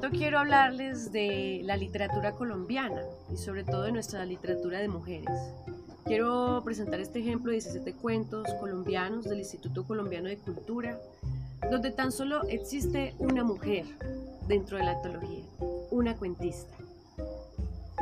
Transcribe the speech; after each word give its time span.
cuento 0.00 0.18
quiero 0.18 0.38
hablarles 0.38 1.12
de 1.12 1.60
la 1.64 1.76
literatura 1.76 2.32
colombiana 2.32 3.02
y 3.30 3.36
sobre 3.36 3.64
todo 3.64 3.82
de 3.82 3.92
nuestra 3.92 4.24
literatura 4.24 4.78
de 4.78 4.88
mujeres. 4.88 5.28
Quiero 6.06 6.62
presentar 6.64 7.00
este 7.00 7.18
ejemplo 7.18 7.50
de 7.50 7.56
17 7.56 7.92
cuentos 7.96 8.48
colombianos 8.58 9.24
del 9.24 9.40
Instituto 9.40 9.84
Colombiano 9.84 10.28
de 10.28 10.38
Cultura, 10.38 10.98
donde 11.70 11.90
tan 11.90 12.12
solo 12.12 12.48
existe 12.48 13.14
una 13.18 13.44
mujer 13.44 13.84
dentro 14.48 14.78
de 14.78 14.84
la 14.84 14.92
antología, 14.92 15.44
una 15.90 16.16
cuentista. 16.16 16.74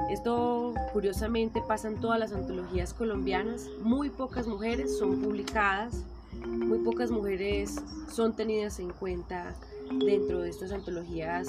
Esto 0.08 0.74
curiosamente 0.92 1.60
pasa 1.66 1.88
en 1.88 2.00
todas 2.00 2.20
las 2.20 2.32
antologías 2.32 2.94
colombianas, 2.94 3.66
muy 3.82 4.10
pocas 4.10 4.46
mujeres 4.46 4.96
son 4.96 5.20
publicadas, 5.20 6.04
muy 6.46 6.78
pocas 6.78 7.10
mujeres 7.10 7.74
son 8.08 8.36
tenidas 8.36 8.78
en 8.78 8.90
cuenta 8.90 9.56
dentro 9.92 10.40
de 10.40 10.50
estas 10.50 10.72
antologías, 10.72 11.48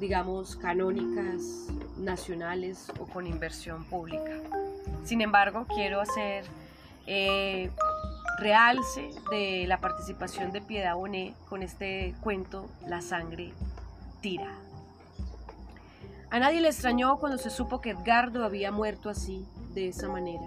digamos, 0.00 0.56
canónicas, 0.56 1.68
nacionales 1.96 2.90
o 2.98 3.06
con 3.06 3.26
inversión 3.26 3.84
pública. 3.84 4.40
Sin 5.04 5.20
embargo, 5.20 5.66
quiero 5.74 6.00
hacer 6.00 6.44
eh, 7.06 7.70
realce 8.38 9.10
de 9.30 9.66
la 9.66 9.80
participación 9.80 10.52
de 10.52 10.60
Piedad 10.60 10.94
Bonet 10.94 11.34
con 11.48 11.62
este 11.62 12.14
cuento 12.20 12.68
La 12.86 13.02
sangre 13.02 13.52
tira. 14.20 14.54
A 16.30 16.38
nadie 16.38 16.60
le 16.60 16.68
extrañó 16.68 17.16
cuando 17.16 17.38
se 17.38 17.50
supo 17.50 17.80
que 17.80 17.90
Edgardo 17.90 18.44
había 18.44 18.70
muerto 18.70 19.10
así, 19.10 19.44
de 19.74 19.88
esa 19.88 20.08
manera. 20.08 20.44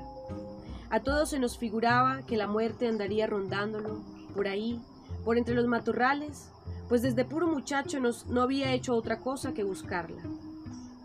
A 0.90 1.02
todos 1.02 1.32
se 1.32 1.40
nos 1.40 1.58
figuraba 1.58 2.22
que 2.26 2.38
la 2.38 2.48
muerte 2.48 2.88
andaría 2.88 3.28
rondándolo 3.28 4.02
por 4.34 4.48
ahí, 4.48 4.80
por 5.26 5.38
entre 5.38 5.56
los 5.56 5.66
matorrales, 5.66 6.52
pues 6.90 7.02
desde 7.02 7.26
puro 7.26 7.48
muchacho 7.48 8.00
no 8.00 8.42
había 8.42 8.74
hecho 8.74 8.96
otra 8.96 9.20
cosa 9.20 9.54
que 9.54 9.64
buscarla. 9.64 10.22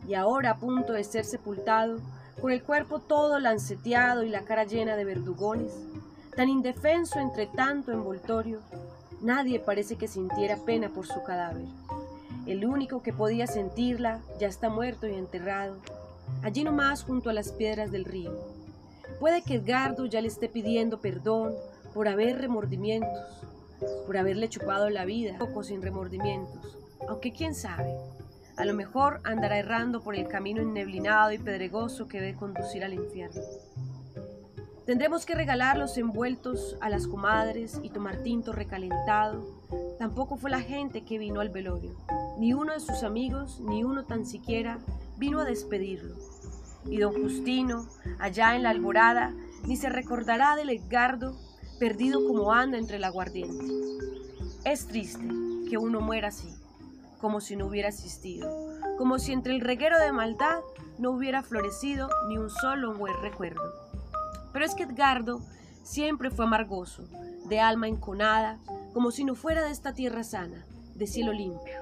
Y 0.06 0.14
ahora 0.14 0.50
a 0.50 0.58
punto 0.58 0.92
de 0.92 1.04
ser 1.04 1.24
sepultado, 1.24 1.98
con 2.40 2.52
el 2.52 2.62
cuerpo 2.62 3.00
todo 3.00 3.38
lanceteado 3.38 4.22
y 4.22 4.28
la 4.28 4.42
cara 4.42 4.64
llena 4.64 4.96
de 4.96 5.04
verdugones, 5.04 5.72
tan 6.36 6.48
indefenso 6.48 7.18
entre 7.18 7.46
tanto 7.46 7.92
envoltorio, 7.92 8.60
nadie 9.20 9.58
parece 9.58 9.96
que 9.96 10.06
sintiera 10.06 10.56
pena 10.56 10.88
por 10.88 11.06
su 11.06 11.22
cadáver. 11.22 11.66
El 12.46 12.64
único 12.64 13.02
que 13.02 13.12
podía 13.12 13.46
sentirla 13.46 14.20
ya 14.38 14.46
está 14.46 14.70
muerto 14.70 15.06
y 15.06 15.14
enterrado, 15.14 15.76
allí 16.42 16.64
nomás 16.64 17.02
junto 17.02 17.28
a 17.28 17.32
las 17.32 17.52
piedras 17.52 17.90
del 17.90 18.04
río. 18.04 18.32
Puede 19.20 19.42
que 19.42 19.56
Edgardo 19.56 20.06
ya 20.06 20.20
le 20.20 20.28
esté 20.28 20.48
pidiendo 20.48 21.00
perdón 21.00 21.54
por 21.92 22.08
haber 22.08 22.38
remordimientos, 22.38 23.42
por 24.06 24.16
haberle 24.16 24.48
chupado 24.48 24.90
la 24.90 25.04
vida, 25.04 25.38
poco 25.38 25.62
sin 25.62 25.82
remordimientos, 25.82 26.76
aunque 27.08 27.32
quién 27.32 27.54
sabe, 27.54 27.94
a 28.58 28.64
lo 28.64 28.74
mejor 28.74 29.20
andará 29.22 29.56
errando 29.56 30.00
por 30.00 30.16
el 30.16 30.26
camino 30.26 30.60
enneblinado 30.60 31.30
y 31.30 31.38
pedregoso 31.38 32.08
que 32.08 32.20
debe 32.20 32.36
conducir 32.36 32.82
al 32.82 32.92
infierno. 32.92 33.40
Tendremos 34.84 35.26
que 35.26 35.36
regalar 35.36 35.78
los 35.78 35.96
envueltos 35.96 36.76
a 36.80 36.88
las 36.88 37.06
comadres 37.06 37.78
y 37.84 37.90
tomar 37.90 38.16
tinto 38.22 38.52
recalentado. 38.52 39.44
Tampoco 39.98 40.36
fue 40.36 40.50
la 40.50 40.60
gente 40.60 41.04
que 41.04 41.18
vino 41.18 41.40
al 41.40 41.50
velorio. 41.50 41.94
Ni 42.38 42.52
uno 42.52 42.72
de 42.72 42.80
sus 42.80 43.04
amigos, 43.04 43.60
ni 43.60 43.84
uno 43.84 44.06
tan 44.06 44.26
siquiera, 44.26 44.78
vino 45.18 45.40
a 45.40 45.44
despedirlo. 45.44 46.16
Y 46.86 46.96
don 46.98 47.12
Justino, 47.12 47.86
allá 48.18 48.56
en 48.56 48.64
la 48.64 48.70
alborada, 48.70 49.34
ni 49.66 49.76
se 49.76 49.88
recordará 49.88 50.56
del 50.56 50.70
Edgardo 50.70 51.36
perdido 51.78 52.26
como 52.26 52.52
anda 52.52 52.78
entre 52.78 52.96
el 52.96 53.04
aguardiente. 53.04 53.64
Es 54.64 54.86
triste 54.86 55.24
que 55.68 55.78
uno 55.78 56.00
muera 56.00 56.28
así, 56.28 56.52
como 57.20 57.40
si 57.40 57.56
no 57.56 57.66
hubiera 57.66 57.88
existido, 57.88 58.50
como 58.96 59.18
si 59.18 59.32
entre 59.32 59.54
el 59.54 59.60
reguero 59.60 59.98
de 59.98 60.12
maldad 60.12 60.60
no 60.98 61.12
hubiera 61.12 61.42
florecido 61.42 62.08
ni 62.28 62.38
un 62.38 62.50
solo 62.50 62.94
buen 62.94 63.14
recuerdo. 63.22 63.62
Pero 64.52 64.64
es 64.64 64.74
que 64.74 64.82
Edgardo 64.84 65.40
siempre 65.82 66.30
fue 66.30 66.44
amargoso, 66.44 67.04
de 67.48 67.60
alma 67.60 67.88
enconada, 67.88 68.58
como 68.92 69.10
si 69.10 69.24
no 69.24 69.34
fuera 69.34 69.64
de 69.64 69.70
esta 69.70 69.94
tierra 69.94 70.24
sana, 70.24 70.66
de 70.94 71.06
cielo 71.06 71.32
limpio. 71.32 71.80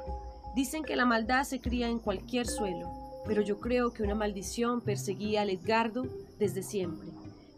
Dicen 0.54 0.84
que 0.84 0.96
la 0.96 1.06
maldad 1.06 1.44
se 1.44 1.60
cría 1.60 1.88
en 1.88 1.98
cualquier 1.98 2.46
suelo, 2.46 3.22
pero 3.26 3.42
yo 3.42 3.58
creo 3.58 3.92
que 3.92 4.02
una 4.02 4.14
maldición 4.14 4.80
perseguía 4.80 5.42
al 5.42 5.50
Edgardo 5.50 6.06
desde 6.38 6.62
siempre, 6.62 7.08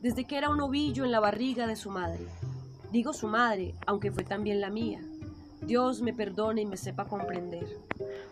desde 0.00 0.24
que 0.24 0.38
era 0.38 0.50
un 0.50 0.60
ovillo 0.60 1.04
en 1.04 1.10
la 1.10 1.20
barriga 1.20 1.66
de 1.66 1.76
su 1.76 1.90
madre. 1.90 2.26
Digo 2.92 3.12
su 3.12 3.26
madre, 3.28 3.74
aunque 3.86 4.10
fue 4.10 4.24
también 4.24 4.60
la 4.60 4.70
mía. 4.70 5.00
Dios 5.60 6.00
me 6.00 6.14
perdone 6.14 6.62
y 6.62 6.66
me 6.66 6.76
sepa 6.76 7.06
comprender. 7.06 7.66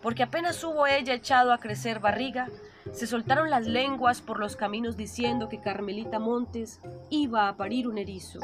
Porque 0.01 0.23
apenas 0.23 0.63
hubo 0.63 0.87
ella 0.87 1.13
echado 1.13 1.51
a 1.51 1.59
crecer 1.59 1.99
barriga, 1.99 2.47
se 2.93 3.05
soltaron 3.05 3.49
las 3.49 3.67
lenguas 3.67 4.21
por 4.21 4.39
los 4.39 4.55
caminos 4.55 4.95
diciendo 4.95 5.49
que 5.49 5.59
Carmelita 5.59 6.19
Montes 6.19 6.79
iba 7.09 7.49
a 7.49 7.57
parir 7.57 7.87
un 7.87 7.97
erizo, 7.97 8.39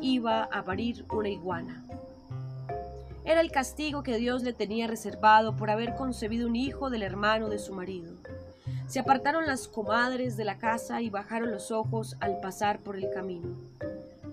iba 0.00 0.44
a 0.44 0.64
parir 0.64 1.06
una 1.10 1.30
iguana. 1.30 1.82
Era 3.24 3.40
el 3.40 3.50
castigo 3.50 4.02
que 4.04 4.18
Dios 4.18 4.44
le 4.44 4.52
tenía 4.52 4.86
reservado 4.86 5.56
por 5.56 5.70
haber 5.70 5.96
concebido 5.96 6.46
un 6.46 6.54
hijo 6.54 6.90
del 6.90 7.02
hermano 7.02 7.48
de 7.48 7.58
su 7.58 7.74
marido. 7.74 8.14
Se 8.86 9.00
apartaron 9.00 9.46
las 9.46 9.66
comadres 9.66 10.36
de 10.36 10.44
la 10.44 10.58
casa 10.58 11.02
y 11.02 11.10
bajaron 11.10 11.50
los 11.50 11.70
ojos 11.70 12.16
al 12.20 12.40
pasar 12.40 12.78
por 12.80 12.96
el 12.96 13.10
camino. 13.10 13.48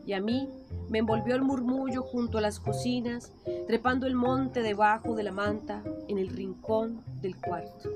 Y 0.06 0.14
a 0.14 0.22
mí 0.22 0.47
me 0.90 1.00
envolvió 1.00 1.36
el 1.36 1.41
murmullo 1.41 2.03
junto 2.03 2.38
a 2.38 2.41
las 2.41 2.59
cocinas, 2.59 3.31
trepando 3.68 4.06
el 4.06 4.16
monte 4.16 4.62
debajo 4.62 5.16
de 5.16 5.24
la 5.24 5.31
manta 5.31 5.81
en 6.08 6.19
el 6.19 6.30
rincón 6.30 7.02
del 7.22 7.36
cuarto. 7.36 7.90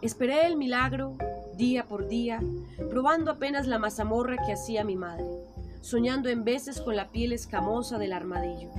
Esperé 0.00 0.46
el 0.46 0.56
milagro 0.56 1.16
día 1.56 1.84
por 1.84 2.08
día, 2.08 2.40
probando 2.88 3.30
apenas 3.30 3.66
la 3.66 3.78
mazamorra 3.78 4.36
que 4.44 4.52
hacía 4.52 4.82
mi 4.82 4.96
madre, 4.96 5.26
soñando 5.80 6.28
en 6.28 6.44
veces 6.44 6.80
con 6.80 6.96
la 6.96 7.08
piel 7.08 7.32
escamosa 7.32 7.98
del 7.98 8.14
armadillo. 8.14 8.70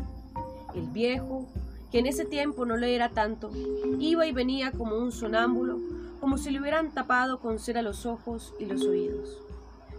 El 0.74 0.88
viejo, 0.88 1.46
que 1.92 2.00
en 2.00 2.08
ese 2.08 2.26
tiempo 2.26 2.66
no 2.66 2.76
le 2.76 2.96
era 2.96 3.10
tanto, 3.10 3.52
iba 4.00 4.26
y 4.26 4.32
venía 4.32 4.72
como 4.72 4.98
un 4.98 5.12
sonámbulo, 5.12 5.80
como 6.24 6.38
si 6.38 6.52
le 6.52 6.62
hubieran 6.62 6.92
tapado 6.92 7.42
con 7.42 7.60
cera 7.60 7.82
los 7.82 8.06
ojos 8.06 8.54
y 8.58 8.64
los 8.64 8.86
oídos. 8.86 9.42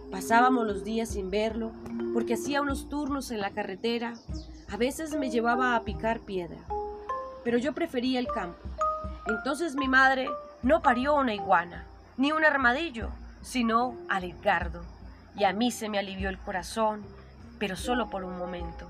Pasábamos 0.09 0.65
los 0.65 0.83
días 0.83 1.09
sin 1.09 1.29
verlo, 1.29 1.71
porque 2.15 2.33
hacía 2.33 2.63
unos 2.63 2.89
turnos 2.89 3.29
en 3.29 3.41
la 3.41 3.51
carretera, 3.51 4.15
a 4.67 4.75
veces 4.75 5.15
me 5.15 5.29
llevaba 5.29 5.75
a 5.75 5.83
picar 5.83 6.21
piedra, 6.21 6.57
pero 7.43 7.59
yo 7.59 7.73
prefería 7.73 8.17
el 8.17 8.25
campo. 8.25 8.57
Entonces 9.27 9.75
mi 9.75 9.87
madre 9.87 10.27
no 10.63 10.81
parió 10.81 11.13
una 11.13 11.35
iguana, 11.35 11.85
ni 12.17 12.31
un 12.31 12.43
armadillo, 12.43 13.09
sino 13.43 13.93
al 14.09 14.23
Edgardo, 14.23 14.81
y 15.37 15.43
a 15.43 15.53
mí 15.53 15.69
se 15.69 15.89
me 15.89 15.99
alivió 15.99 16.29
el 16.29 16.39
corazón, 16.39 17.03
pero 17.59 17.75
solo 17.75 18.09
por 18.09 18.23
un 18.23 18.35
momento. 18.35 18.89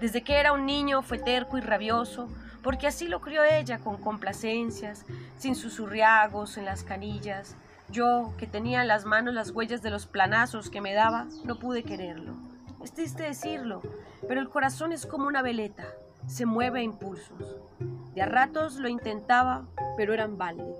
Desde 0.00 0.22
que 0.22 0.36
era 0.36 0.52
un 0.52 0.66
niño 0.66 1.02
fue 1.02 1.18
terco 1.18 1.58
y 1.58 1.60
rabioso, 1.60 2.28
porque 2.62 2.86
así 2.86 3.08
lo 3.08 3.20
crió 3.20 3.42
ella 3.44 3.78
con 3.78 3.96
complacencias, 3.96 5.04
sin 5.36 5.54
susurriagos 5.54 6.56
en 6.56 6.64
las 6.64 6.84
canillas, 6.84 7.56
yo, 7.90 8.34
que 8.36 8.46
tenía 8.46 8.82
en 8.82 8.88
las 8.88 9.06
manos 9.06 9.32
las 9.32 9.50
huellas 9.50 9.80
de 9.80 9.90
los 9.90 10.06
planazos 10.06 10.68
que 10.68 10.82
me 10.82 10.92
daba, 10.92 11.26
no 11.44 11.58
pude 11.58 11.82
quererlo. 11.82 12.34
Es 12.84 12.92
triste 12.92 13.22
decirlo, 13.22 13.80
pero 14.28 14.40
el 14.40 14.50
corazón 14.50 14.92
es 14.92 15.06
como 15.06 15.26
una 15.26 15.40
veleta, 15.40 15.86
se 16.26 16.44
mueve 16.44 16.80
a 16.80 16.82
impulsos. 16.82 17.56
De 18.14 18.22
a 18.22 18.26
ratos 18.26 18.76
lo 18.76 18.88
intentaba, 18.88 19.66
pero 19.96 20.12
eran 20.12 20.36
balde. 20.36 20.76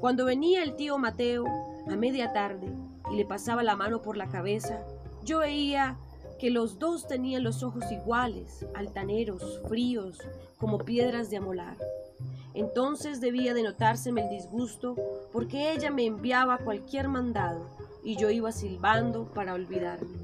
Cuando 0.00 0.24
venía 0.24 0.62
el 0.62 0.76
tío 0.76 0.96
Mateo 0.96 1.44
a 1.90 1.96
media 1.96 2.32
tarde 2.32 2.72
y 3.10 3.16
le 3.16 3.24
pasaba 3.24 3.62
la 3.62 3.74
mano 3.74 4.00
por 4.00 4.16
la 4.16 4.28
cabeza, 4.28 4.78
yo 5.24 5.40
veía 5.40 5.96
que 6.38 6.50
los 6.50 6.78
dos 6.78 7.06
tenían 7.06 7.42
los 7.42 7.62
ojos 7.62 7.90
iguales, 7.90 8.64
altaneros, 8.74 9.60
fríos, 9.68 10.18
como 10.58 10.78
piedras 10.78 11.30
de 11.30 11.38
amolar. 11.38 11.76
Entonces 12.54 13.20
debía 13.20 13.54
de 13.54 13.62
notárseme 13.62 14.22
el 14.22 14.30
disgusto 14.30 14.96
porque 15.32 15.72
ella 15.72 15.90
me 15.90 16.06
enviaba 16.06 16.58
cualquier 16.58 17.08
mandado 17.08 17.66
y 18.02 18.16
yo 18.16 18.30
iba 18.30 18.52
silbando 18.52 19.26
para 19.34 19.54
olvidarme. 19.54 20.16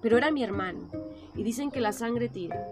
Pero 0.00 0.16
era 0.16 0.30
mi 0.30 0.42
hermano 0.42 0.88
y 1.34 1.42
dicen 1.42 1.70
que 1.70 1.80
la 1.80 1.92
sangre 1.92 2.28
tira. 2.28 2.66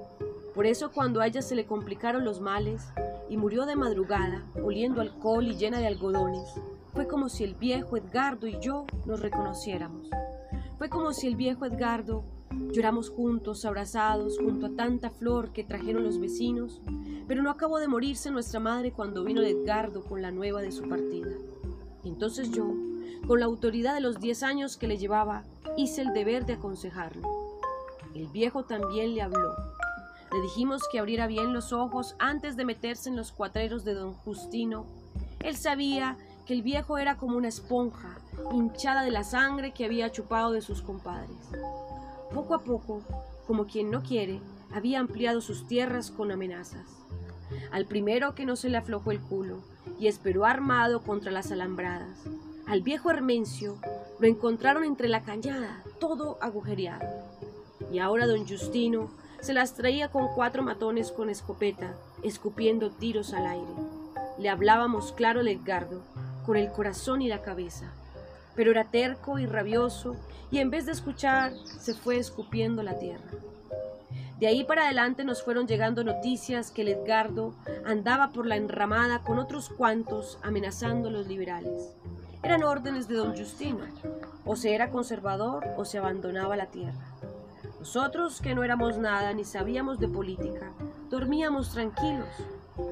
Por 0.54 0.66
eso 0.66 0.90
cuando 0.90 1.20
a 1.20 1.26
ella 1.26 1.42
se 1.42 1.54
le 1.54 1.66
complicaron 1.66 2.25
los 2.25 2.40
males 2.40 2.82
y 3.28 3.37
murió 3.37 3.66
de 3.66 3.76
madrugada, 3.76 4.44
oliendo 4.62 5.00
alcohol 5.00 5.46
y 5.46 5.56
llena 5.56 5.78
de 5.78 5.87
algodones, 5.87 6.49
fue 6.94 7.06
como 7.06 7.28
si 7.28 7.44
el 7.44 7.54
viejo 7.54 7.96
Edgardo 7.96 8.46
y 8.46 8.58
yo 8.58 8.87
nos 9.04 9.20
reconociéramos. 9.20 10.08
Fue 10.78 10.88
como 10.88 11.12
si 11.12 11.26
el 11.26 11.37
viejo 11.37 11.66
Edgardo 11.66 12.25
Lloramos 12.72 13.10
juntos, 13.10 13.64
abrazados, 13.64 14.38
junto 14.38 14.66
a 14.66 14.70
tanta 14.70 15.10
flor 15.10 15.52
que 15.52 15.64
trajeron 15.64 16.04
los 16.04 16.18
vecinos, 16.18 16.80
pero 17.26 17.42
no 17.42 17.50
acabó 17.50 17.78
de 17.78 17.88
morirse 17.88 18.30
nuestra 18.30 18.60
madre 18.60 18.92
cuando 18.92 19.24
vino 19.24 19.42
Edgardo 19.42 20.02
con 20.02 20.22
la 20.22 20.30
nueva 20.30 20.60
de 20.60 20.72
su 20.72 20.88
partida. 20.88 21.30
Entonces 22.04 22.50
yo, 22.50 22.72
con 23.26 23.40
la 23.40 23.46
autoridad 23.46 23.94
de 23.94 24.00
los 24.00 24.20
diez 24.20 24.42
años 24.42 24.76
que 24.76 24.88
le 24.88 24.98
llevaba, 24.98 25.44
hice 25.76 26.02
el 26.02 26.12
deber 26.12 26.46
de 26.46 26.54
aconsejarlo. 26.54 27.28
El 28.14 28.28
viejo 28.28 28.64
también 28.64 29.14
le 29.14 29.22
habló. 29.22 29.54
Le 30.32 30.40
dijimos 30.42 30.82
que 30.90 30.98
abriera 30.98 31.26
bien 31.26 31.52
los 31.52 31.72
ojos 31.72 32.14
antes 32.18 32.56
de 32.56 32.64
meterse 32.64 33.08
en 33.08 33.16
los 33.16 33.32
cuatreros 33.32 33.84
de 33.84 33.94
don 33.94 34.14
Justino. 34.14 34.86
Él 35.40 35.56
sabía 35.56 36.16
que 36.46 36.54
el 36.54 36.62
viejo 36.62 36.98
era 36.98 37.16
como 37.16 37.36
una 37.36 37.48
esponja, 37.48 38.18
hinchada 38.52 39.02
de 39.02 39.10
la 39.10 39.24
sangre 39.24 39.72
que 39.72 39.84
había 39.84 40.12
chupado 40.12 40.52
de 40.52 40.62
sus 40.62 40.82
compadres. 40.82 41.36
Poco 42.32 42.54
a 42.54 42.60
poco, 42.60 43.02
como 43.46 43.66
quien 43.66 43.90
no 43.90 44.02
quiere, 44.02 44.40
había 44.72 45.00
ampliado 45.00 45.40
sus 45.40 45.66
tierras 45.66 46.10
con 46.10 46.30
amenazas. 46.30 46.86
Al 47.70 47.86
primero 47.86 48.34
que 48.34 48.44
no 48.44 48.56
se 48.56 48.68
le 48.68 48.76
aflojó 48.76 49.12
el 49.12 49.20
culo 49.20 49.58
y 49.98 50.08
esperó 50.08 50.44
armado 50.44 51.02
contra 51.02 51.30
las 51.30 51.52
alambradas. 51.52 52.24
Al 52.66 52.82
viejo 52.82 53.10
Hermencio 53.10 53.78
lo 54.18 54.26
encontraron 54.26 54.84
entre 54.84 55.08
la 55.08 55.22
cañada, 55.22 55.82
todo 56.00 56.38
agujereado. 56.40 57.06
Y 57.92 58.00
ahora 58.00 58.26
don 58.26 58.46
Justino 58.46 59.10
se 59.40 59.54
las 59.54 59.74
traía 59.74 60.08
con 60.10 60.26
cuatro 60.34 60.62
matones 60.62 61.12
con 61.12 61.30
escopeta, 61.30 61.94
escupiendo 62.22 62.90
tiros 62.90 63.32
al 63.32 63.46
aire. 63.46 63.74
Le 64.38 64.48
hablábamos 64.48 65.12
claro 65.12 65.40
al 65.40 65.48
Edgardo, 65.48 66.02
con 66.44 66.56
el 66.56 66.72
corazón 66.72 67.22
y 67.22 67.28
la 67.28 67.42
cabeza, 67.42 67.92
pero 68.56 68.70
era 68.72 68.84
terco 68.84 69.38
y 69.38 69.46
rabioso, 69.46 70.16
y 70.50 70.58
en 70.58 70.70
vez 70.70 70.86
de 70.86 70.92
escuchar, 70.92 71.52
se 71.64 71.94
fue 71.94 72.16
escupiendo 72.16 72.82
la 72.82 72.98
tierra. 72.98 73.30
De 74.40 74.46
ahí 74.46 74.64
para 74.64 74.84
adelante 74.84 75.24
nos 75.24 75.42
fueron 75.42 75.66
llegando 75.66 76.04
noticias 76.04 76.70
que 76.70 76.82
el 76.82 76.88
Edgardo 76.88 77.54
andaba 77.86 78.32
por 78.32 78.46
la 78.46 78.56
enramada 78.56 79.22
con 79.22 79.38
otros 79.38 79.70
cuantos 79.70 80.38
amenazando 80.42 81.08
a 81.08 81.12
los 81.12 81.26
liberales. 81.26 81.94
Eran 82.42 82.62
órdenes 82.62 83.08
de 83.08 83.14
don 83.14 83.36
Justino, 83.36 83.86
o 84.44 84.54
se 84.54 84.74
era 84.74 84.90
conservador 84.90 85.64
o 85.76 85.84
se 85.84 85.98
abandonaba 85.98 86.54
la 86.54 86.66
tierra. 86.66 87.16
Nosotros, 87.80 88.40
que 88.40 88.54
no 88.54 88.62
éramos 88.62 88.98
nada 88.98 89.32
ni 89.32 89.44
sabíamos 89.44 89.98
de 89.98 90.08
política, 90.08 90.70
dormíamos 91.08 91.72
tranquilos. 91.72 92.28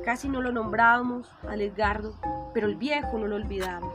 Casi 0.05 0.29
no 0.29 0.41
lo 0.41 0.51
nombrábamos 0.51 1.29
al 1.47 1.61
Edgardo, 1.61 2.15
pero 2.55 2.67
el 2.67 2.77
viejo 2.77 3.19
no 3.19 3.27
lo 3.27 3.37
olvidaba. 3.37 3.93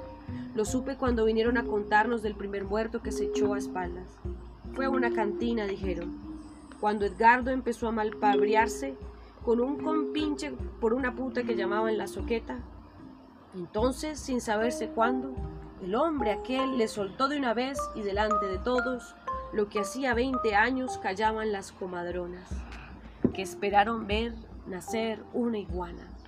Lo 0.59 0.65
supe 0.65 0.97
cuando 0.97 1.23
vinieron 1.23 1.57
a 1.57 1.63
contarnos 1.63 2.21
del 2.21 2.35
primer 2.35 2.65
muerto 2.65 3.01
que 3.01 3.13
se 3.13 3.27
echó 3.27 3.53
a 3.53 3.57
espaldas. 3.57 4.09
Fue 4.73 4.87
a 4.87 4.89
una 4.89 5.09
cantina, 5.09 5.65
dijeron 5.65 6.19
cuando 6.81 7.05
Edgardo 7.05 7.49
empezó 7.49 7.87
a 7.87 7.93
malpabriarse 7.93 8.97
con 9.45 9.61
un 9.61 9.81
compinche 9.81 10.51
por 10.81 10.93
una 10.93 11.15
puta 11.15 11.43
que 11.43 11.55
llamaban 11.55 11.97
la 11.97 12.07
soqueta. 12.07 12.59
Entonces, 13.55 14.19
sin 14.19 14.41
saberse 14.41 14.89
cuándo, 14.89 15.33
el 15.81 15.95
hombre 15.95 16.33
aquel 16.33 16.77
le 16.77 16.89
soltó 16.89 17.29
de 17.29 17.37
una 17.37 17.53
vez 17.53 17.79
y 17.95 18.01
delante 18.01 18.47
de 18.47 18.57
todos 18.57 19.15
lo 19.53 19.69
que 19.69 19.79
hacía 19.79 20.13
veinte 20.13 20.55
años 20.55 20.97
callaban 20.97 21.53
las 21.53 21.71
comadronas, 21.71 22.49
que 23.33 23.43
esperaron 23.43 24.07
ver 24.07 24.33
nacer 24.67 25.23
una 25.33 25.57
iguana. 25.57 26.18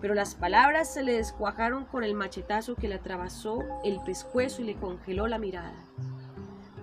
Pero 0.00 0.14
las 0.14 0.34
palabras 0.34 0.92
se 0.92 1.02
le 1.02 1.14
descuajaron 1.14 1.84
con 1.84 2.04
el 2.04 2.14
machetazo 2.14 2.74
que 2.74 2.88
le 2.88 2.94
atravesó 2.94 3.62
el 3.84 4.00
pescuezo 4.00 4.62
y 4.62 4.66
le 4.66 4.76
congeló 4.76 5.26
la 5.26 5.38
mirada. 5.38 5.74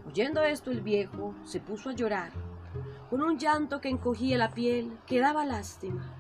Oyendo 0.08 0.44
esto 0.44 0.72
el 0.72 0.82
viejo 0.82 1.34
se 1.44 1.60
puso 1.60 1.90
a 1.90 1.94
llorar 1.94 2.32
con 3.10 3.22
un 3.22 3.38
llanto 3.38 3.80
que 3.80 3.90
encogía 3.90 4.38
la 4.38 4.52
piel, 4.52 4.92
que 5.06 5.20
daba 5.20 5.46
lástima. 5.46 6.14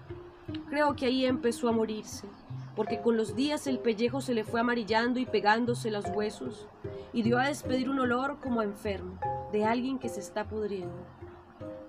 Creo 0.70 0.96
que 0.96 1.06
ahí 1.06 1.26
empezó 1.26 1.68
a 1.68 1.74
morirse, 1.74 2.28
porque 2.76 3.02
con 3.02 3.18
los 3.18 3.36
días 3.36 3.68
el 3.68 3.80
pellejo 3.80 4.22
se 4.22 4.34
le 4.34 4.44
fue 4.44 4.62
amarillando 4.62 5.20
y 5.20 5.26
pegándose 5.26 5.92
los 5.92 6.06
huesos, 6.06 6.68
y 7.12 7.24
dio 7.24 7.40
a 7.40 7.48
despedir 7.48 7.90
un 7.90 8.00
olor 8.00 8.40
como 8.40 8.62
a 8.62 8.64
enfermo, 8.64 9.20
de 9.52 9.66
alguien 9.66 10.00
que 10.00 10.10
se 10.10 10.22
está 10.22 10.48
pudriendo. 10.48 10.96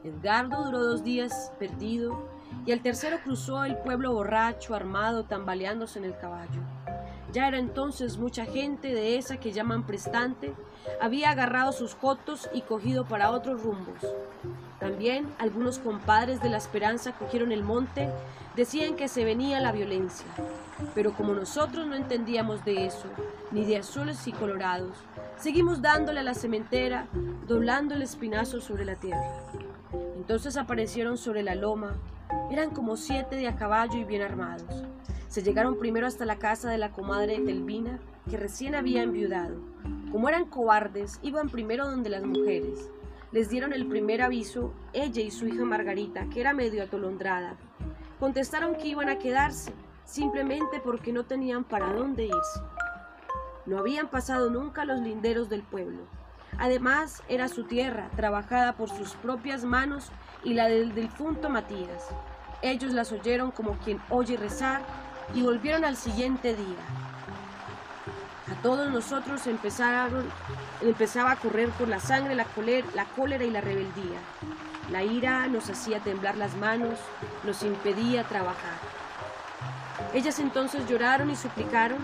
Edgardo 0.03 0.65
duró 0.65 0.83
dos 0.83 1.05
días 1.05 1.53
perdido, 1.59 2.29
y 2.67 2.73
al 2.73 2.81
tercero 2.81 3.19
cruzó 3.23 3.65
el 3.65 3.77
pueblo 3.77 4.13
borracho, 4.13 4.75
armado, 4.75 5.25
tambaleándose 5.25 5.99
en 5.99 6.05
el 6.05 6.17
caballo. 6.17 6.61
Ya 7.33 7.47
era 7.47 7.59
entonces 7.59 8.17
mucha 8.17 8.47
gente 8.47 8.95
de 8.95 9.19
esa 9.19 9.37
que 9.37 9.53
llaman 9.53 9.87
prestante, 9.87 10.55
había 11.01 11.31
agarrado 11.31 11.73
sus 11.73 11.95
cotos 11.95 12.49
y 12.55 12.63
cogido 12.63 13.05
para 13.05 13.31
otros 13.31 13.63
rumbos. 13.63 14.01
También 14.81 15.27
algunos 15.39 15.79
compadres 15.79 16.41
de 16.41 16.49
la 16.49 16.57
esperanza 16.57 17.13
cogieron 17.13 17.53
el 17.53 17.63
monte, 17.63 18.09
decían 18.57 18.97
que 18.97 19.09
se 19.09 19.25
venía 19.25 19.61
la 19.61 19.73
violencia, 19.73 20.27
pero 20.95 21.13
como 21.13 21.35
nosotros 21.35 21.87
no 21.87 21.95
entendíamos 21.95 22.65
de 22.65 22.87
eso, 22.87 23.09
ni 23.51 23.65
de 23.65 23.77
azules 23.77 24.27
y 24.27 24.33
colorados, 24.33 24.97
seguimos 25.37 25.83
dándole 25.83 26.21
a 26.21 26.25
la 26.25 26.35
cementera, 26.35 27.09
doblando 27.47 27.95
el 27.95 28.03
espinazo 28.03 28.61
sobre 28.61 28.85
la 28.85 28.95
tierra. 28.95 29.35
Entonces 30.17 30.57
aparecieron 30.57 31.19
sobre 31.19 31.43
la 31.43 31.55
loma, 31.55 31.97
eran 32.51 32.71
como 32.71 32.97
siete 32.97 33.37
de 33.37 33.49
a 33.49 33.57
caballo 33.57 33.99
y 33.99 34.05
bien 34.05 34.23
armados. 34.23 34.85
Se 35.29 35.43
llegaron 35.43 35.79
primero 35.79 36.07
hasta 36.07 36.25
la 36.25 36.39
casa 36.39 36.71
de 36.71 36.79
la 36.79 36.93
comadre 36.93 37.39
de 37.39 37.45
Telvina, 37.45 37.99
que 38.31 38.37
recién 38.37 38.75
había 38.75 39.03
enviudado. 39.03 39.61
Como 40.11 40.29
eran 40.29 40.47
cobardes, 40.47 41.19
iban 41.23 41.49
primero 41.49 41.87
donde 41.87 42.11
las 42.11 42.25
mujeres 42.25 42.91
les 43.31 43.51
dieron 43.51 43.75
el 43.75 43.87
primer 43.87 44.23
aviso, 44.23 44.73
ella 44.95 45.21
y 45.21 45.31
su 45.31 45.47
hija 45.47 45.65
Margarita, 45.65 46.29
que 46.31 46.41
era 46.41 46.55
medio 46.55 46.83
atolondrada. 46.83 47.57
Contestaron 48.19 48.75
que 48.75 48.89
iban 48.89 49.11
a 49.11 49.19
quedarse, 49.19 49.73
simplemente 50.05 50.81
porque 50.81 51.13
no 51.13 51.25
tenían 51.25 51.65
para 51.65 51.93
dónde 51.93 52.25
irse. 52.25 52.61
No 53.67 53.79
habían 53.79 54.09
pasado 54.09 54.49
nunca 54.49 54.87
los 54.87 55.01
linderos 55.01 55.51
del 55.51 55.63
pueblo. 55.63 56.05
Además, 56.59 57.23
era 57.29 57.49
su 57.49 57.65
tierra, 57.65 58.09
trabajada 58.17 58.73
por 58.77 58.89
sus 58.89 59.13
propias 59.17 59.63
manos 59.65 60.11
y 60.43 60.55
la 60.55 60.67
del 60.67 60.95
difunto 60.95 61.51
Matías. 61.51 62.09
Ellos 62.63 62.93
las 62.93 63.13
oyeron 63.13 63.53
como 63.53 63.79
quien 63.79 64.01
oye 64.11 64.37
rezar 64.37 64.83
y 65.33 65.43
volvieron 65.43 65.85
al 65.85 65.97
siguiente 65.97 66.57
día. 66.57 66.79
A 68.51 68.63
todos 68.63 68.91
nosotros 68.91 69.47
empezaron, 69.47 70.29
empezaba 70.81 71.33
a 71.33 71.37
correr 71.37 71.69
por 71.71 71.87
la 71.87 72.01
sangre 72.01 72.35
la 72.35 72.47
la 72.95 73.05
cólera 73.05 73.45
y 73.45 73.51
la 73.51 73.61
rebeldía. 73.61 74.19
La 74.91 75.05
ira 75.05 75.47
nos 75.47 75.69
hacía 75.71 76.01
temblar 76.01 76.37
las 76.37 76.57
manos, 76.57 76.99
nos 77.45 77.63
impedía 77.63 78.25
trabajar. 78.25 78.79
Ellas 80.15 80.39
entonces 80.39 80.89
lloraron 80.89 81.31
y 81.31 81.37
suplicaron. 81.37 81.99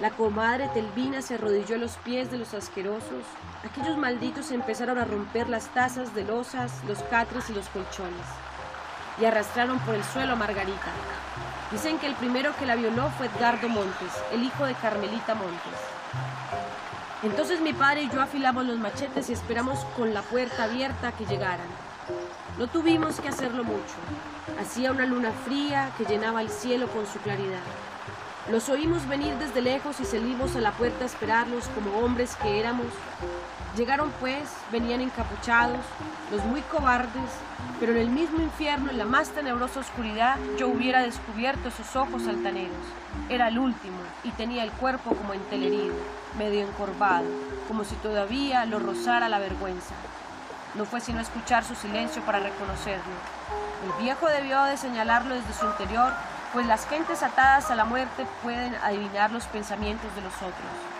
La 0.00 0.10
comadre 0.10 0.68
Telvina 0.74 1.22
se 1.22 1.34
arrodilló 1.34 1.76
a 1.76 1.78
los 1.78 1.96
pies 1.98 2.30
de 2.30 2.38
los 2.38 2.52
asquerosos. 2.52 3.24
Aquellos 3.64 3.96
malditos 3.96 4.50
empezaron 4.50 4.98
a 4.98 5.04
romper 5.04 5.48
las 5.48 5.68
tazas 5.68 6.14
de 6.14 6.24
losas, 6.24 6.82
los 6.88 6.98
catres 7.04 7.48
y 7.50 7.54
los 7.54 7.68
colchones. 7.68 8.26
Y 9.20 9.24
arrastraron 9.24 9.78
por 9.80 9.94
el 9.94 10.04
suelo 10.04 10.32
a 10.32 10.36
Margarita. 10.36 10.90
Dicen 11.70 11.98
que 11.98 12.06
el 12.06 12.14
primero 12.14 12.54
que 12.56 12.66
la 12.66 12.76
violó 12.76 13.10
fue 13.16 13.26
Edgardo 13.26 13.68
Montes, 13.68 14.12
el 14.32 14.42
hijo 14.42 14.64
de 14.64 14.74
Carmelita 14.74 15.34
Montes. 15.34 15.80
Entonces 17.22 17.60
mi 17.60 17.72
padre 17.72 18.02
y 18.02 18.10
yo 18.10 18.20
afilamos 18.20 18.66
los 18.66 18.78
machetes 18.78 19.30
y 19.30 19.32
esperamos 19.32 19.78
con 19.96 20.12
la 20.12 20.22
puerta 20.22 20.64
abierta 20.64 21.12
que 21.12 21.24
llegaran. 21.24 21.66
No 22.58 22.66
tuvimos 22.66 23.18
que 23.18 23.28
hacerlo 23.28 23.64
mucho. 23.64 23.94
Hacía 24.60 24.92
una 24.92 25.06
luna 25.06 25.32
fría 25.44 25.90
que 25.96 26.04
llenaba 26.04 26.42
el 26.42 26.50
cielo 26.50 26.86
con 26.88 27.06
su 27.06 27.18
claridad. 27.20 27.62
Los 28.50 28.68
oímos 28.68 29.08
venir 29.08 29.34
desde 29.38 29.62
lejos 29.62 30.00
y 30.00 30.04
salimos 30.04 30.54
a 30.54 30.60
la 30.60 30.72
puerta 30.72 31.04
a 31.04 31.06
esperarlos 31.06 31.64
como 31.68 31.98
hombres 31.98 32.36
que 32.36 32.60
éramos. 32.60 32.86
Llegaron 33.76 34.12
pues, 34.20 34.44
venían 34.70 35.00
encapuchados, 35.00 35.80
los 36.30 36.44
muy 36.44 36.60
cobardes, 36.62 37.30
pero 37.80 37.92
en 37.92 37.98
el 37.98 38.08
mismo 38.08 38.40
infierno, 38.40 38.90
en 38.90 38.98
la 38.98 39.04
más 39.04 39.30
tenebrosa 39.30 39.80
oscuridad, 39.80 40.36
yo 40.56 40.68
hubiera 40.68 41.02
descubierto 41.02 41.70
sus 41.72 41.96
ojos 41.96 42.28
altaneros. 42.28 42.76
Era 43.28 43.48
el 43.48 43.58
último 43.58 43.98
y 44.22 44.30
tenía 44.30 44.62
el 44.62 44.70
cuerpo 44.70 45.14
como 45.16 45.34
entelerido, 45.34 45.94
medio 46.38 46.66
encorvado, 46.66 47.26
como 47.66 47.82
si 47.82 47.96
todavía 47.96 48.64
lo 48.64 48.78
rozara 48.78 49.28
la 49.28 49.40
vergüenza. 49.40 49.94
No 50.76 50.84
fue 50.84 51.00
sino 51.00 51.20
escuchar 51.20 51.64
su 51.64 51.74
silencio 51.74 52.22
para 52.22 52.38
reconocerlo. 52.38 53.14
El 53.84 54.04
viejo 54.04 54.28
debió 54.28 54.62
de 54.64 54.76
señalarlo 54.76 55.34
desde 55.34 55.52
su 55.52 55.66
interior 55.66 56.12
pues 56.54 56.68
las 56.68 56.86
gentes 56.86 57.24
atadas 57.24 57.68
a 57.72 57.74
la 57.74 57.84
muerte 57.84 58.24
pueden 58.44 58.76
adivinar 58.76 59.32
los 59.32 59.44
pensamientos 59.46 60.14
de 60.14 60.22
los 60.22 60.34
otros. 60.36 60.93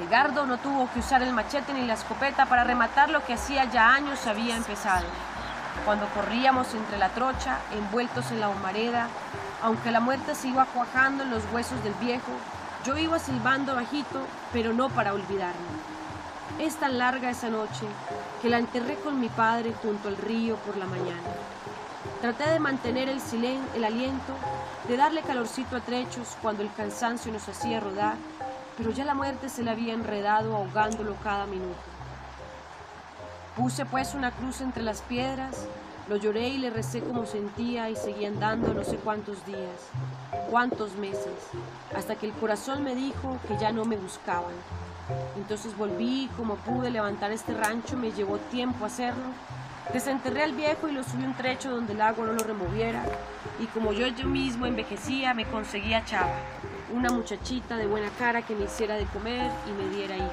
Edgardo 0.00 0.46
no 0.46 0.56
tuvo 0.56 0.90
que 0.90 1.00
usar 1.00 1.22
el 1.22 1.34
machete 1.34 1.74
ni 1.74 1.86
la 1.86 1.94
escopeta 1.94 2.46
para 2.46 2.64
rematar 2.64 3.10
lo 3.10 3.24
que 3.24 3.34
hacía 3.34 3.64
ya 3.66 3.92
años 3.92 4.26
había 4.26 4.56
empezado. 4.56 5.04
Cuando 5.84 6.06
corríamos 6.08 6.72
entre 6.74 6.98
la 6.98 7.10
trocha, 7.10 7.58
envueltos 7.72 8.30
en 8.30 8.40
la 8.40 8.48
humareda, 8.48 9.08
aunque 9.62 9.90
la 9.90 10.00
muerte 10.00 10.34
se 10.34 10.48
iba 10.48 10.64
cuajando 10.64 11.24
en 11.24 11.30
los 11.30 11.42
huesos 11.52 11.82
del 11.84 11.94
viejo, 11.94 12.32
yo 12.84 12.96
iba 12.96 13.18
silbando 13.18 13.74
bajito, 13.74 14.26
pero 14.52 14.72
no 14.72 14.88
para 14.88 15.12
olvidarme. 15.12 15.60
Es 16.58 16.76
tan 16.76 16.98
larga 16.98 17.30
esa 17.30 17.48
noche 17.48 17.86
que 18.40 18.48
la 18.48 18.58
enterré 18.58 18.96
con 18.96 19.20
mi 19.20 19.28
padre 19.28 19.74
junto 19.82 20.08
al 20.08 20.16
río 20.16 20.56
por 20.56 20.76
la 20.76 20.86
mañana. 20.86 21.20
Traté 22.20 22.48
de 22.48 22.60
mantener 22.60 23.08
el 23.08 23.20
silencio, 23.20 23.74
el 23.74 23.84
aliento, 23.84 24.34
de 24.88 24.96
darle 24.96 25.22
calorcito 25.22 25.76
a 25.76 25.80
trechos 25.80 26.36
cuando 26.40 26.62
el 26.62 26.72
cansancio 26.72 27.32
nos 27.32 27.48
hacía 27.48 27.80
rodar, 27.80 28.16
pero 28.76 28.90
ya 28.90 29.04
la 29.04 29.14
muerte 29.14 29.48
se 29.48 29.62
le 29.62 29.70
había 29.70 29.94
enredado 29.94 30.56
ahogándolo 30.56 31.14
cada 31.22 31.46
minuto. 31.46 31.78
Puse 33.56 33.84
pues 33.84 34.14
una 34.14 34.30
cruz 34.30 34.60
entre 34.60 34.82
las 34.82 35.02
piedras, 35.02 35.66
Lo 36.08 36.16
lloré 36.16 36.48
y 36.48 36.58
le 36.58 36.70
recé 36.70 37.00
como 37.00 37.26
sentía 37.26 37.88
y 37.88 37.94
seguí 37.94 38.24
andando 38.24 38.74
no 38.74 38.82
sé 38.82 38.96
cuántos 38.96 39.46
días, 39.46 39.88
cuántos 40.50 40.96
meses, 40.96 41.32
hasta 41.96 42.16
que 42.16 42.26
el 42.26 42.32
corazón 42.32 42.82
me 42.82 42.96
dijo 42.96 43.38
que 43.46 43.56
ya 43.56 43.70
no 43.70 43.84
me 43.84 43.96
buscaban. 43.96 44.52
Entonces 45.36 45.76
volví 45.76 46.24
y 46.24 46.28
como 46.36 46.56
pude 46.56 46.90
levantar 46.90 47.30
este 47.30 47.54
rancho, 47.54 47.96
me 47.96 48.10
llevó 48.10 48.38
tiempo 48.38 48.84
hacerlo. 48.84 49.22
Desenterré 49.92 50.42
al 50.42 50.52
viejo 50.52 50.88
y 50.88 50.92
lo 50.92 51.04
subí 51.04 51.24
un 51.24 51.34
trecho 51.34 51.70
donde 51.70 51.92
el 51.92 52.00
agua 52.00 52.26
no 52.26 52.32
lo 52.32 52.42
removiera. 52.42 53.04
Y 53.60 53.66
como 53.66 53.92
yo 53.92 54.08
yo 54.08 54.26
mismo 54.26 54.66
envejecía, 54.66 55.34
me 55.34 55.44
conseguía 55.46 56.04
Chava, 56.04 56.34
una 56.92 57.10
muchachita 57.10 57.76
de 57.76 57.86
buena 57.86 58.10
cara 58.18 58.42
que 58.42 58.54
me 58.54 58.66
hiciera 58.66 58.94
de 58.96 59.06
comer 59.06 59.50
y 59.66 59.72
me 59.72 59.88
diera 59.94 60.16
hijos. 60.16 60.32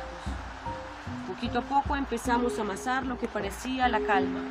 Poquito 1.27 1.59
a 1.59 1.61
poco 1.61 1.95
empezamos 1.95 2.57
a 2.57 2.61
amasar 2.61 3.05
lo 3.05 3.17
que 3.17 3.27
parecía 3.27 3.87
la 3.87 4.01
calma. 4.01 4.41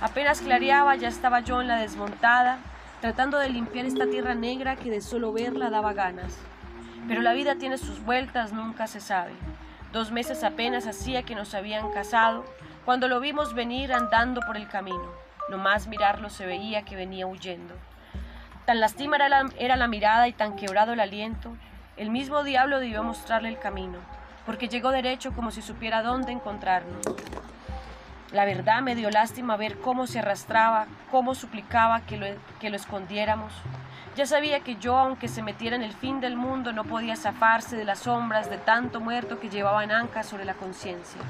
Apenas 0.00 0.40
clareaba, 0.40 0.96
ya 0.96 1.08
estaba 1.08 1.40
yo 1.40 1.60
en 1.60 1.68
la 1.68 1.76
desmontada, 1.76 2.58
tratando 3.00 3.38
de 3.38 3.50
limpiar 3.50 3.84
esta 3.84 4.06
tierra 4.06 4.34
negra 4.34 4.76
que 4.76 4.90
de 4.90 5.02
solo 5.02 5.32
verla 5.32 5.68
daba 5.68 5.92
ganas. 5.92 6.38
Pero 7.06 7.20
la 7.20 7.34
vida 7.34 7.56
tiene 7.56 7.76
sus 7.76 8.02
vueltas, 8.02 8.52
nunca 8.54 8.86
se 8.86 9.00
sabe. 9.00 9.32
Dos 9.92 10.10
meses 10.10 10.42
apenas 10.42 10.86
hacía 10.86 11.24
que 11.24 11.34
nos 11.34 11.54
habían 11.54 11.92
casado, 11.92 12.44
cuando 12.86 13.06
lo 13.06 13.20
vimos 13.20 13.54
venir 13.54 13.92
andando 13.92 14.40
por 14.46 14.56
el 14.56 14.68
camino. 14.68 15.12
Nomás 15.50 15.86
mirarlo 15.86 16.30
se 16.30 16.46
veía 16.46 16.86
que 16.86 16.96
venía 16.96 17.26
huyendo. 17.26 17.74
Tan 18.64 18.80
lastima 18.80 19.16
era 19.16 19.28
la, 19.28 19.50
era 19.58 19.76
la 19.76 19.88
mirada 19.88 20.26
y 20.26 20.32
tan 20.32 20.56
quebrado 20.56 20.94
el 20.94 21.00
aliento, 21.00 21.54
el 21.98 22.08
mismo 22.08 22.42
diablo 22.44 22.80
debió 22.80 23.02
mostrarle 23.02 23.50
el 23.50 23.58
camino, 23.58 23.98
porque 24.46 24.68
llegó 24.68 24.90
derecho 24.90 25.32
como 25.32 25.50
si 25.50 25.60
supiera 25.60 26.02
dónde 26.02 26.32
encontrarnos. 26.32 27.02
La 28.32 28.46
verdad 28.46 28.80
me 28.80 28.94
dio 28.94 29.10
lástima 29.10 29.58
ver 29.58 29.78
cómo 29.78 30.06
se 30.06 30.20
arrastraba, 30.20 30.86
cómo 31.10 31.34
suplicaba 31.34 32.00
que 32.00 32.16
lo, 32.16 32.26
que 32.58 32.70
lo 32.70 32.76
escondiéramos. 32.76 33.52
Ya 34.16 34.24
sabía 34.24 34.60
que 34.60 34.76
yo, 34.76 34.96
aunque 34.96 35.28
se 35.28 35.42
metiera 35.42 35.76
en 35.76 35.82
el 35.82 35.92
fin 35.92 36.20
del 36.20 36.36
mundo, 36.36 36.72
no 36.72 36.84
podía 36.84 37.16
zafarse 37.16 37.76
de 37.76 37.84
las 37.84 38.00
sombras 38.00 38.48
de 38.48 38.56
tanto 38.56 38.98
muerto 38.98 39.40
que 39.40 39.50
llevaba 39.50 39.84
en 39.84 39.92
anca 39.92 40.22
sobre 40.22 40.46
la 40.46 40.54
conciencia. 40.54 41.20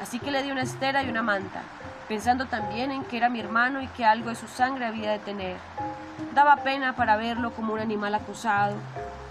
Así 0.00 0.20
que 0.20 0.30
le 0.30 0.44
di 0.44 0.52
una 0.52 0.62
estera 0.62 1.02
y 1.02 1.10
una 1.10 1.22
manta, 1.22 1.62
pensando 2.06 2.46
también 2.46 2.92
en 2.92 3.04
que 3.04 3.16
era 3.16 3.28
mi 3.28 3.40
hermano 3.40 3.82
y 3.82 3.88
que 3.88 4.04
algo 4.04 4.30
de 4.30 4.36
su 4.36 4.46
sangre 4.46 4.86
había 4.86 5.10
de 5.10 5.18
tener. 5.18 5.56
Daba 6.36 6.56
pena 6.56 6.94
para 6.94 7.16
verlo 7.16 7.54
como 7.54 7.72
un 7.72 7.80
animal 7.80 8.14
acosado, 8.14 8.74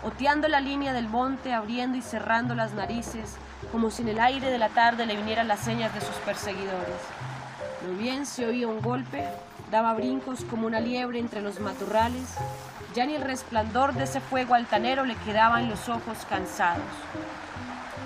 oteando 0.04 0.48
la 0.48 0.60
línea 0.60 0.92
del 0.92 1.08
monte, 1.08 1.54
abriendo 1.54 2.00
y 2.00 2.02
cerrando 2.02 2.56
las 2.56 2.74
narices, 2.74 3.36
como 3.72 3.92
si 3.92 4.02
en 4.02 4.08
el 4.08 4.20
aire 4.20 4.50
de 4.50 4.58
la 4.58 4.70
tarde 4.70 5.06
le 5.06 5.16
vinieran 5.16 5.48
las 5.48 5.60
señas 5.60 5.94
de 5.94 6.02
sus 6.02 6.16
perseguidores. 6.26 6.96
Muy 7.86 7.94
bien 7.98 8.26
se 8.26 8.48
oía 8.48 8.68
un 8.68 8.82
golpe, 8.82 9.24
daba 9.70 9.94
brincos 9.94 10.44
como 10.46 10.66
una 10.66 10.80
liebre 10.80 11.20
entre 11.20 11.42
los 11.42 11.60
matorrales, 11.60 12.38
ya 12.96 13.06
ni 13.06 13.14
el 13.14 13.22
resplandor 13.22 13.94
de 13.94 14.06
ese 14.06 14.20
fuego 14.20 14.56
altanero 14.56 15.06
le 15.06 15.16
quedaba 15.18 15.62
en 15.62 15.70
los 15.70 15.88
ojos 15.90 16.26
cansados. 16.28 16.82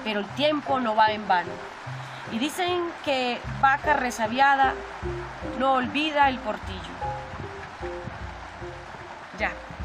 Pero 0.04 0.20
el 0.20 0.28
tiempo 0.36 0.82
no 0.82 0.98
va 0.98 1.14
en 1.14 1.26
vano. 1.26 1.52
Y 2.34 2.38
dicen 2.38 2.82
que 3.06 3.40
vaca 3.62 3.94
resabiada 3.94 4.74
no 5.58 5.76
olvida 5.76 6.28
el 6.28 6.38
portillo. 6.40 6.99
Ya. 9.40 9.79